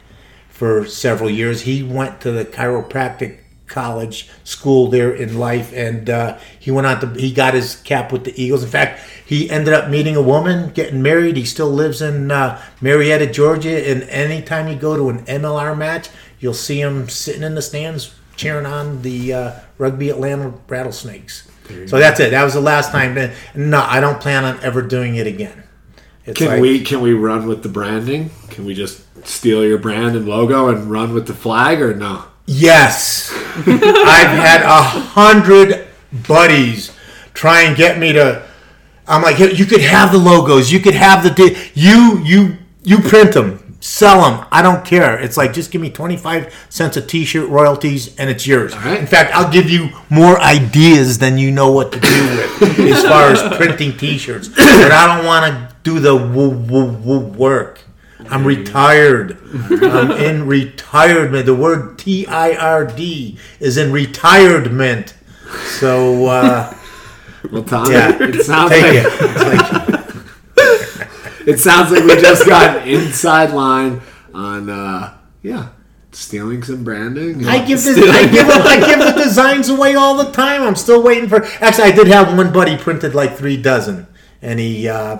for 0.49 0.85
several 0.85 1.29
years. 1.29 1.61
He 1.61 1.83
went 1.83 2.19
to 2.21 2.31
the 2.31 2.43
chiropractic 2.43 3.39
college 3.67 4.29
school 4.43 4.87
there 4.87 5.13
in 5.13 5.39
life 5.39 5.73
and 5.73 6.09
uh, 6.09 6.37
he 6.59 6.69
went 6.69 6.85
on 6.85 6.99
to 6.99 7.07
he 7.19 7.31
got 7.33 7.53
his 7.53 7.77
cap 7.77 8.11
with 8.11 8.23
the 8.23 8.41
eagles. 8.41 8.63
In 8.63 8.69
fact 8.69 9.01
he 9.25 9.49
ended 9.49 9.73
up 9.73 9.89
meeting 9.89 10.15
a 10.15 10.21
woman 10.21 10.71
getting 10.71 11.01
married. 11.01 11.37
He 11.37 11.45
still 11.45 11.69
lives 11.69 12.01
in 12.01 12.29
uh, 12.31 12.61
marietta 12.81 13.27
georgia 13.31 13.89
and 13.89 14.03
anytime 14.03 14.67
you 14.67 14.75
go 14.75 14.95
to 14.95 15.09
an 15.09 15.25
mlr 15.25 15.77
match 15.77 16.09
you'll 16.39 16.53
see 16.53 16.81
him 16.81 17.07
sitting 17.09 17.43
in 17.43 17.55
the 17.55 17.61
stands 17.61 18.13
cheering 18.35 18.65
on 18.65 19.01
the 19.01 19.33
uh, 19.33 19.59
rugby 19.77 20.09
atlanta 20.09 20.53
rattlesnakes. 20.67 21.49
So 21.87 21.97
that's 21.97 22.19
it. 22.19 22.31
That 22.31 22.43
was 22.43 22.53
the 22.53 22.61
last 22.61 22.91
time. 22.91 23.31
No 23.55 23.81
i 23.81 23.99
don't 23.99 24.19
plan 24.19 24.43
on 24.43 24.59
ever 24.61 24.81
doing 24.81 25.15
it 25.15 25.27
again. 25.27 25.63
It's 26.25 26.37
Can 26.37 26.47
like- 26.47 26.61
we 26.61 26.81
can 26.81 27.01
we 27.01 27.13
run 27.13 27.47
with 27.47 27.63
the 27.63 27.69
branding? 27.69 28.31
Can 28.49 28.65
we 28.65 28.73
just 28.73 29.01
steal 29.25 29.65
your 29.65 29.77
brand 29.77 30.15
and 30.15 30.27
logo 30.27 30.67
and 30.69 30.91
run 30.91 31.13
with 31.13 31.27
the 31.27 31.33
flag 31.33 31.81
or 31.81 31.93
no? 31.95 32.25
Yes. 32.45 33.31
I've 33.55 33.67
had 33.67 34.61
a 34.63 34.81
hundred 34.81 35.87
buddies 36.27 36.91
try 37.33 37.61
and 37.63 37.75
get 37.75 37.97
me 37.99 38.13
to. 38.13 38.43
I'm 39.07 39.21
like, 39.21 39.39
you 39.39 39.65
could 39.65 39.81
have 39.81 40.11
the 40.11 40.17
logos. 40.17 40.71
You 40.71 40.79
could 40.79 40.93
have 40.93 41.23
the. 41.23 41.29
Di- 41.29 41.55
you 41.73 42.19
you 42.23 42.57
you 42.83 42.99
print 42.99 43.33
them, 43.33 43.77
sell 43.79 44.21
them. 44.29 44.45
I 44.51 44.61
don't 44.61 44.83
care. 44.85 45.17
It's 45.19 45.37
like 45.37 45.53
just 45.53 45.71
give 45.71 45.81
me 45.81 45.89
25 45.89 46.53
cents 46.69 46.97
a 46.97 47.01
T-shirt 47.01 47.49
royalties, 47.49 48.15
and 48.17 48.29
it's 48.29 48.45
yours. 48.45 48.75
right. 48.77 48.99
In 48.99 49.07
fact, 49.07 49.33
I'll 49.33 49.51
give 49.51 49.69
you 49.69 49.89
more 50.09 50.39
ideas 50.39 51.17
than 51.19 51.37
you 51.37 51.51
know 51.51 51.71
what 51.71 51.91
to 51.93 51.99
do 51.99 52.07
with 52.59 52.79
as 52.79 53.03
far 53.03 53.31
as 53.31 53.55
printing 53.57 53.95
T-shirts. 53.97 54.49
But 54.49 54.91
I 54.91 55.15
don't 55.15 55.25
want 55.25 55.45
to 55.45 55.75
do 55.83 55.99
the 55.99 56.15
woo, 56.15 56.49
woo, 56.49 56.91
woo 56.91 57.19
work. 57.19 57.79
I'm 58.29 58.45
retired. 58.45 59.37
I'm 59.69 60.11
in 60.11 60.47
retirement. 60.47 61.45
The 61.45 61.55
word 61.55 61.97
T 61.99 62.25
I 62.27 62.53
R 62.55 62.85
D 62.85 63.37
is 63.59 63.77
in 63.77 63.91
retirement. 63.91 65.13
So 65.79 66.25
uh, 66.27 66.75
Well, 67.51 67.63
Tom, 67.63 67.91
yeah, 67.91 68.17
it 68.21 68.43
sounds 68.43 68.71
take 68.71 68.83
like 68.83 69.05
it. 69.05 69.37
Like- 69.37 70.03
it 71.45 71.59
sounds 71.59 71.91
like 71.91 72.03
we 72.03 72.21
just 72.21 72.45
got 72.45 72.77
an 72.77 72.87
inside 72.87 73.51
line 73.51 74.01
on 74.33 74.69
uh, 74.69 75.17
yeah 75.41 75.69
stealing 76.11 76.63
some 76.63 76.83
branding. 76.83 77.45
I 77.45 77.65
give 77.65 77.83
the 77.83 78.09
I 78.09 78.27
give 78.31 78.47
I 78.49 78.79
give 78.79 78.99
the 78.99 79.23
designs 79.23 79.69
away 79.69 79.95
all 79.95 80.15
the 80.15 80.31
time. 80.31 80.63
I'm 80.63 80.75
still 80.75 81.03
waiting 81.03 81.27
for. 81.29 81.43
Actually, 81.59 81.85
I 81.85 81.91
did 81.91 82.07
have 82.07 82.37
one 82.37 82.53
buddy 82.53 82.77
printed 82.77 83.13
like 83.13 83.35
three 83.35 83.57
dozen, 83.61 84.07
and 84.41 84.59
he 84.59 84.87
uh, 84.87 85.19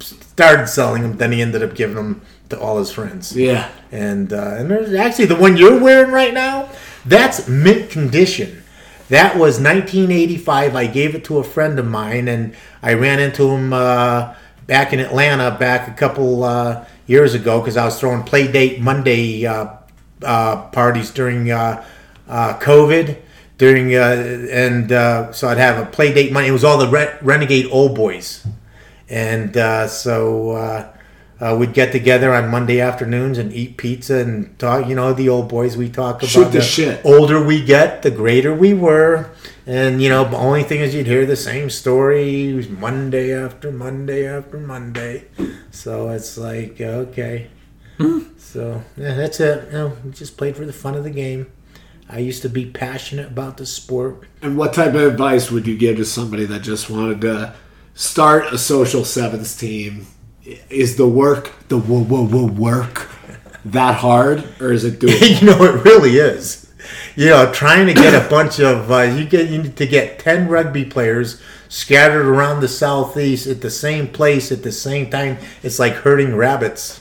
started 0.00 0.68
selling 0.68 1.02
them. 1.02 1.16
Then 1.16 1.32
he 1.32 1.42
ended 1.42 1.62
up 1.62 1.74
giving 1.74 1.96
them 1.96 2.22
to 2.50 2.58
all 2.60 2.78
his 2.78 2.90
friends. 2.92 3.36
yeah. 3.36 3.70
and 3.92 4.32
uh, 4.32 4.54
and 4.56 4.70
there's 4.70 4.94
actually 4.94 5.26
the 5.26 5.36
one 5.36 5.56
you're 5.56 5.78
wearing 5.80 6.12
right 6.12 6.34
now. 6.34 6.68
That's 7.04 7.48
mint 7.48 7.90
condition. 7.90 8.62
That 9.08 9.34
was 9.36 9.60
1985. 9.60 10.74
I 10.74 10.86
gave 10.86 11.14
it 11.14 11.24
to 11.26 11.38
a 11.38 11.44
friend 11.44 11.78
of 11.78 11.86
mine, 11.86 12.26
and 12.28 12.54
I 12.82 12.94
ran 12.94 13.20
into 13.20 13.48
him 13.50 13.72
uh, 13.72 14.34
back 14.66 14.92
in 14.92 14.98
Atlanta 14.98 15.56
back 15.56 15.88
a 15.88 15.92
couple 15.92 16.42
uh, 16.42 16.84
years 17.06 17.34
ago 17.34 17.60
because 17.60 17.76
I 17.76 17.84
was 17.84 18.00
throwing 18.00 18.24
Play 18.24 18.50
Date 18.50 18.80
Monday 18.80 19.46
uh, 19.46 19.68
uh, 20.22 20.62
parties 20.70 21.10
during 21.10 21.50
uh, 21.50 21.84
uh, 22.28 22.58
COVID. 22.58 23.18
During 23.58 23.94
uh, 23.94 24.48
and 24.50 24.92
uh, 24.92 25.32
so 25.32 25.48
I'd 25.48 25.56
have 25.56 25.78
a 25.78 25.86
play 25.90 26.12
date 26.12 26.30
Monday. 26.30 26.50
It 26.50 26.52
was 26.52 26.62
all 26.62 26.76
the 26.76 26.88
re- 26.88 27.16
renegade 27.22 27.68
old 27.70 27.94
boys, 27.94 28.46
and 29.08 29.56
uh, 29.56 29.88
so 29.88 30.92
uh, 31.38 31.54
we'd 31.58 31.74
get 31.74 31.92
together 31.92 32.34
on 32.34 32.50
Monday 32.50 32.80
afternoons 32.80 33.36
and 33.36 33.52
eat 33.52 33.76
pizza 33.76 34.16
and 34.16 34.58
talk. 34.58 34.88
You 34.88 34.94
know, 34.94 35.12
the 35.12 35.28
old 35.28 35.48
boys. 35.48 35.76
We 35.76 35.90
talk 35.90 36.16
about 36.16 36.30
Shoot 36.30 36.52
the 36.52 36.62
shit. 36.62 37.04
Older 37.04 37.44
we 37.44 37.62
get, 37.62 38.02
the 38.02 38.10
greater 38.10 38.54
we 38.54 38.72
were, 38.72 39.30
and 39.66 40.00
you 40.00 40.08
know, 40.08 40.24
the 40.24 40.36
only 40.36 40.62
thing 40.62 40.80
is 40.80 40.94
you'd 40.94 41.06
hear 41.06 41.26
the 41.26 41.36
same 41.36 41.68
story 41.68 42.66
Monday 42.70 43.34
after 43.34 43.70
Monday 43.70 44.26
after 44.26 44.58
Monday. 44.58 45.24
So 45.70 46.08
it's 46.08 46.38
like 46.38 46.80
okay, 46.80 47.48
so 48.38 48.82
yeah, 48.96 49.14
that's 49.14 49.38
it. 49.40 49.66
You 49.66 49.72
know, 49.72 49.96
we 50.04 50.12
just 50.12 50.38
played 50.38 50.56
for 50.56 50.64
the 50.64 50.72
fun 50.72 50.94
of 50.94 51.04
the 51.04 51.10
game. 51.10 51.52
I 52.08 52.18
used 52.18 52.42
to 52.42 52.48
be 52.48 52.64
passionate 52.64 53.26
about 53.26 53.56
the 53.56 53.66
sport. 53.66 54.28
And 54.40 54.56
what 54.56 54.72
type 54.72 54.94
of 54.94 55.02
advice 55.02 55.50
would 55.50 55.66
you 55.66 55.76
give 55.76 55.96
to 55.96 56.04
somebody 56.04 56.44
that 56.46 56.62
just 56.62 56.88
wanted 56.88 57.20
to 57.22 57.54
start 57.94 58.52
a 58.52 58.58
social 58.58 59.04
sevens 59.04 59.56
team? 59.56 60.06
Is 60.70 60.96
the 60.96 61.08
work 61.08 61.52
the 61.68 61.76
wo- 61.78 62.02
wo- 62.02 62.22
wo- 62.22 62.46
work 62.46 63.08
that 63.64 63.96
hard, 63.96 64.44
or 64.60 64.72
is 64.72 64.84
it 64.84 65.00
doable? 65.00 65.40
you 65.40 65.46
know, 65.46 65.64
it 65.64 65.84
really 65.84 66.18
is. 66.18 66.70
You 67.16 67.30
know, 67.30 67.52
trying 67.52 67.86
to 67.88 67.94
get 67.94 68.14
a 68.14 68.28
bunch 68.28 68.60
of 68.60 68.90
uh, 68.92 69.00
you 69.02 69.24
get 69.26 69.50
you 69.50 69.62
need 69.62 69.76
to 69.76 69.86
get 69.86 70.20
ten 70.20 70.46
rugby 70.48 70.84
players 70.84 71.42
scattered 71.68 72.26
around 72.26 72.60
the 72.60 72.68
southeast 72.68 73.48
at 73.48 73.60
the 73.60 73.70
same 73.70 74.06
place 74.06 74.52
at 74.52 74.62
the 74.62 74.70
same 74.70 75.10
time. 75.10 75.38
It's 75.64 75.80
like 75.80 75.94
herding 75.94 76.36
rabbits. 76.36 77.00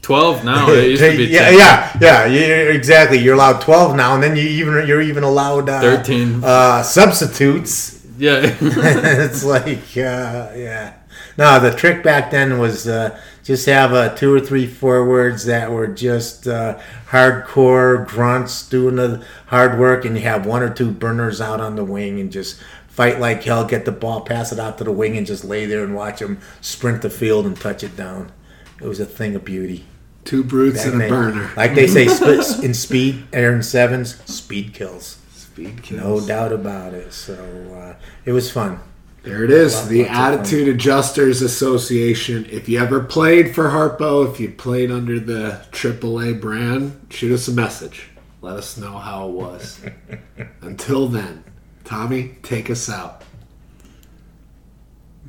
Twelve 0.00 0.44
now. 0.44 0.70
It 0.72 0.90
used 0.90 1.02
to 1.02 1.16
be 1.16 1.24
yeah, 1.24 1.50
10. 1.50 1.58
yeah, 1.58 1.98
yeah, 2.00 2.26
you 2.26 2.70
exactly. 2.70 3.18
You're 3.18 3.34
allowed 3.34 3.60
twelve 3.60 3.96
now, 3.96 4.14
and 4.14 4.22
then 4.22 4.36
you 4.36 4.42
even 4.44 4.86
you're 4.86 5.02
even 5.02 5.24
allowed 5.24 5.68
uh, 5.68 5.80
13. 5.80 6.44
uh, 6.44 6.82
substitutes. 6.84 7.97
Yeah. 8.18 8.40
it's 8.60 9.44
like, 9.44 9.96
uh, 9.96 10.52
yeah. 10.54 10.94
No, 11.36 11.60
the 11.60 11.74
trick 11.74 12.02
back 12.02 12.30
then 12.30 12.58
was 12.58 12.86
uh, 12.86 13.18
just 13.44 13.66
have 13.66 13.92
uh, 13.92 14.14
two 14.14 14.34
or 14.34 14.40
three 14.40 14.66
forwards 14.66 15.44
that 15.46 15.70
were 15.70 15.86
just 15.86 16.46
uh, 16.46 16.78
hardcore 17.10 18.06
grunts 18.06 18.68
doing 18.68 18.96
the 18.96 19.24
hard 19.46 19.78
work, 19.78 20.04
and 20.04 20.16
you 20.16 20.22
have 20.22 20.46
one 20.46 20.62
or 20.62 20.72
two 20.72 20.90
burners 20.90 21.40
out 21.40 21.60
on 21.60 21.76
the 21.76 21.84
wing 21.84 22.20
and 22.20 22.30
just 22.30 22.60
fight 22.88 23.20
like 23.20 23.44
hell, 23.44 23.64
get 23.64 23.84
the 23.84 23.92
ball, 23.92 24.22
pass 24.22 24.52
it 24.52 24.58
out 24.58 24.78
to 24.78 24.84
the 24.84 24.92
wing, 24.92 25.16
and 25.16 25.26
just 25.26 25.44
lay 25.44 25.66
there 25.66 25.84
and 25.84 25.94
watch 25.94 26.18
them 26.18 26.40
sprint 26.60 27.02
the 27.02 27.10
field 27.10 27.46
and 27.46 27.56
touch 27.56 27.82
it 27.82 27.96
down. 27.96 28.32
It 28.80 28.86
was 28.86 29.00
a 29.00 29.06
thing 29.06 29.34
of 29.34 29.44
beauty. 29.44 29.86
Two 30.24 30.44
brutes 30.44 30.84
and 30.84 31.00
a 31.00 31.08
burner. 31.08 31.50
Like 31.56 31.74
they 31.74 31.86
say 31.86 32.04
in 32.64 32.74
speed, 32.74 33.24
Aaron 33.32 33.62
Sevens, 33.62 34.16
speed 34.30 34.74
kills. 34.74 35.18
Speed 35.58 35.90
No 35.92 36.20
doubt 36.24 36.52
about 36.52 36.94
it. 36.94 37.12
So 37.12 37.34
uh, 37.34 37.94
it 38.24 38.32
was 38.32 38.50
fun. 38.50 38.78
There 39.24 39.44
it 39.44 39.50
is, 39.50 39.74
Lot- 39.74 39.88
the 39.88 39.98
lots 40.04 40.10
of 40.10 40.16
fun. 40.16 40.32
Attitude 40.38 40.68
Adjusters 40.68 41.42
Association. 41.42 42.46
If 42.50 42.68
you 42.68 42.78
ever 42.78 43.02
played 43.02 43.54
for 43.54 43.70
Harpo, 43.70 44.30
if 44.32 44.38
you 44.38 44.50
played 44.50 44.90
under 44.92 45.18
the 45.18 45.60
AAA 45.72 46.40
brand, 46.40 47.06
shoot 47.10 47.32
us 47.32 47.48
a 47.48 47.52
message. 47.52 48.08
Let 48.40 48.56
us 48.56 48.76
know 48.76 48.96
how 48.98 49.28
it 49.28 49.32
was. 49.32 49.80
Until 50.62 51.08
then, 51.08 51.42
Tommy, 51.84 52.36
take 52.44 52.70
us 52.70 52.88
out. 52.88 53.24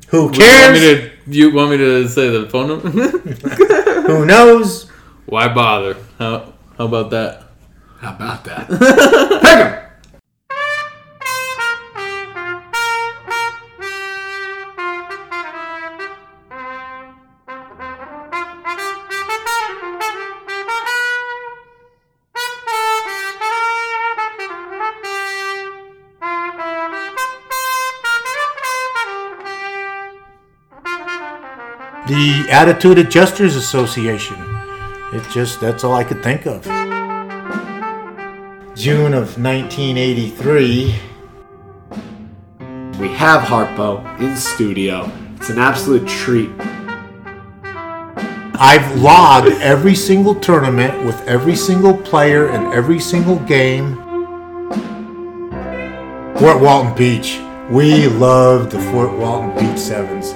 Who 0.08 0.18
You 0.18 0.22
want 0.26 0.32
me 0.32 0.38
cares? 0.38 0.80
to? 0.80 1.10
You 1.26 1.54
want 1.54 1.70
me 1.72 1.76
to 1.78 2.08
say 2.08 2.28
the 2.30 2.48
phone 2.48 2.68
number? 2.68 2.88
Who 4.06 4.24
knows? 4.26 4.88
Why 5.26 5.52
bother? 5.52 5.96
How 6.18 6.52
How 6.78 6.86
about 6.86 7.10
that? 7.10 7.42
How 7.98 8.14
about 8.14 8.44
that? 8.44 8.68
Pick 9.42 9.48
'em! 9.50 9.89
The 32.20 32.50
Attitude 32.50 32.98
Adjusters 32.98 33.56
Association. 33.56 34.36
It 35.14 35.26
just, 35.32 35.58
that's 35.58 35.84
all 35.84 35.94
I 35.94 36.04
could 36.04 36.22
think 36.22 36.44
of. 36.44 36.64
June 38.76 39.14
of 39.14 39.38
1983. 39.38 40.96
We 43.00 43.08
have 43.08 43.40
Harpo 43.40 44.20
in 44.20 44.36
studio. 44.36 45.10
It's 45.36 45.48
an 45.48 45.58
absolute 45.58 46.06
treat. 46.06 46.50
I've 47.64 49.00
logged 49.00 49.52
every 49.62 49.94
single 49.94 50.34
tournament 50.34 51.06
with 51.06 51.18
every 51.26 51.56
single 51.56 51.96
player 51.96 52.50
and 52.50 52.70
every 52.74 53.00
single 53.00 53.38
game. 53.46 53.96
Fort 56.36 56.60
Walton 56.60 56.94
Beach. 56.94 57.40
We 57.70 58.08
love 58.08 58.68
the 58.70 58.78
Fort 58.92 59.16
Walton 59.16 59.54
Beach 59.56 59.78
Sevens. 59.78 60.34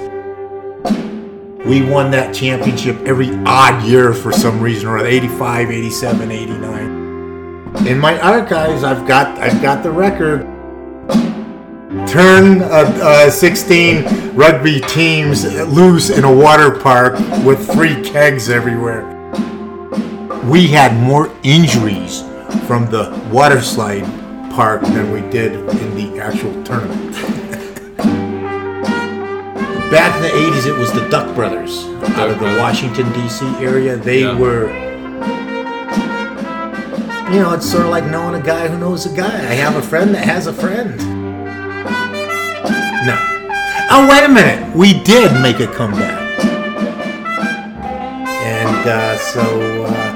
We 1.65 1.81
won 1.81 2.11
that 2.11 2.35
championship 2.35 2.95
every 3.07 3.31
odd 3.43 3.83
year 3.83 4.13
for 4.13 4.31
some 4.31 4.61
reason 4.61 4.87
or 4.87 4.99
other 4.99 5.07
85, 5.07 5.71
87, 5.71 6.31
89. 6.31 7.87
In 7.87 7.97
my 7.97 8.19
archives, 8.19 8.83
I've 8.83 9.07
got 9.07 9.39
I've 9.39 9.61
got 9.63 9.81
the 9.81 9.89
record. 9.89 10.41
Turn 12.07 12.61
uh, 12.61 12.91
uh, 13.01 13.31
16 13.31 14.35
rugby 14.35 14.79
teams 14.81 15.43
loose 15.65 16.11
in 16.11 16.23
a 16.23 16.33
water 16.33 16.69
park 16.69 17.17
with 17.43 17.73
free 17.73 17.99
kegs 18.03 18.47
everywhere. 18.49 19.11
We 20.45 20.67
had 20.67 20.95
more 21.01 21.35
injuries 21.41 22.21
from 22.67 22.91
the 22.91 23.09
water 23.31 23.61
slide 23.61 24.03
park 24.51 24.83
than 24.83 25.11
we 25.11 25.21
did 25.31 25.53
in 25.53 25.95
the 25.95 26.19
actual 26.19 26.63
tournament. 26.63 27.15
Back 29.91 30.15
in 30.17 30.23
the 30.23 30.29
80s, 30.29 30.65
it 30.67 30.77
was 30.77 30.91
the 30.91 31.07
Duck 31.09 31.33
Brothers 31.35 31.85
out 32.17 32.29
of 32.29 32.39
the 32.39 32.57
Washington, 32.59 33.11
D.C. 33.13 33.45
area. 33.63 33.95
They 33.95 34.21
Yeah. 34.21 34.37
were 34.37 34.69
you 37.31 37.41
know, 37.41 37.53
it's 37.53 37.69
sort 37.69 37.83
of 37.83 37.89
like 37.89 38.05
knowing 38.05 38.39
a 38.39 38.43
guy 38.45 38.67
who 38.67 38.77
knows 38.77 39.05
a 39.11 39.15
guy. 39.15 39.25
I 39.25 39.55
have 39.55 39.75
a 39.75 39.81
friend 39.81 40.13
that 40.15 40.23
has 40.23 40.47
a 40.47 40.53
friend. 40.53 40.95
No. 43.05 43.15
Oh, 43.91 44.07
wait 44.09 44.23
a 44.23 44.29
minute. 44.29 44.75
We 44.75 45.01
did 45.03 45.31
make 45.41 45.59
a 45.59 45.67
comeback. 45.67 46.21
And 48.45 48.87
uh, 48.89 49.17
so, 49.17 49.85
uh, 49.85 50.11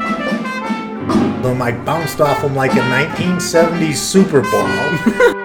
I 1.62 1.72
bounced 1.72 2.22
off 2.22 2.42
him 2.42 2.56
like 2.56 2.72
a 2.74 2.76
1970s 2.76 3.96
Super 3.96 4.42
Ball. 4.42 5.36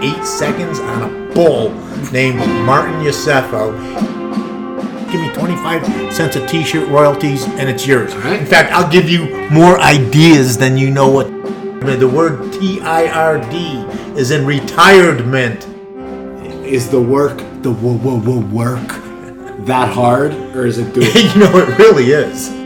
1.8 0.00 0.24
seconds 0.24 0.78
on 0.80 1.02
a 1.02 1.34
bull 1.34 1.70
named 2.10 2.38
Martin 2.64 2.94
Iosefo 3.04 3.70
give 5.10 5.20
me 5.20 5.32
25 5.32 6.12
cents 6.12 6.36
a 6.36 6.46
t-shirt 6.46 6.88
royalties 6.88 7.44
and 7.44 7.68
it's 7.68 7.84
yours. 7.86 8.14
right. 8.16 8.38
In 8.40 8.46
fact, 8.46 8.72
I'll 8.72 8.90
give 8.90 9.08
you 9.08 9.48
more 9.50 9.78
ideas 9.80 10.56
than 10.56 10.78
you 10.78 10.90
know 10.90 11.10
what. 11.10 11.26
The 11.98 12.08
word 12.08 12.52
T-I-R-D 12.52 13.84
is 14.18 14.30
in 14.30 14.46
retirement. 14.46 15.66
Is 16.64 16.88
the 16.88 17.00
work, 17.00 17.38
the 17.62 17.72
w- 17.72 17.98
w- 17.98 18.20
w- 18.20 18.46
work, 18.54 18.86
that 19.66 19.92
hard? 19.92 20.32
Or 20.54 20.64
is 20.66 20.78
it 20.78 20.94
doing? 20.94 21.08
you 21.14 21.40
know, 21.40 21.56
it 21.58 21.76
really 21.78 22.12
is. 22.12 22.59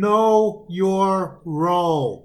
Know 0.00 0.64
your 0.68 1.40
role. 1.44 2.24